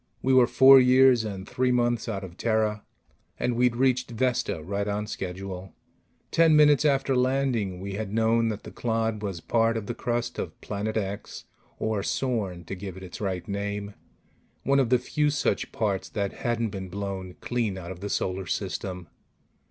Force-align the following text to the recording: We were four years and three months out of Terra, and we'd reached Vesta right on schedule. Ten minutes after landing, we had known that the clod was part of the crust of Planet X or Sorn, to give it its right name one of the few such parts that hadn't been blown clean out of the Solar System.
We 0.23 0.33
were 0.33 0.47
four 0.47 0.79
years 0.79 1.23
and 1.23 1.47
three 1.47 1.71
months 1.71 2.09
out 2.09 2.23
of 2.23 2.35
Terra, 2.35 2.83
and 3.39 3.55
we'd 3.55 3.75
reached 3.75 4.09
Vesta 4.09 4.63
right 4.63 4.87
on 4.87 5.05
schedule. 5.05 5.75
Ten 6.31 6.55
minutes 6.55 6.85
after 6.85 7.15
landing, 7.15 7.79
we 7.79 7.93
had 7.93 8.11
known 8.11 8.47
that 8.47 8.63
the 8.63 8.71
clod 8.71 9.21
was 9.21 9.41
part 9.41 9.77
of 9.77 9.85
the 9.85 9.93
crust 9.93 10.39
of 10.39 10.59
Planet 10.59 10.97
X 10.97 11.43
or 11.77 12.01
Sorn, 12.01 12.65
to 12.65 12.73
give 12.73 12.97
it 12.97 13.03
its 13.03 13.21
right 13.21 13.47
name 13.47 13.93
one 14.63 14.79
of 14.79 14.89
the 14.89 14.97
few 14.97 15.29
such 15.29 15.71
parts 15.71 16.09
that 16.09 16.33
hadn't 16.41 16.69
been 16.69 16.89
blown 16.89 17.35
clean 17.39 17.77
out 17.77 17.91
of 17.91 17.99
the 17.99 18.09
Solar 18.09 18.47
System. 18.47 19.07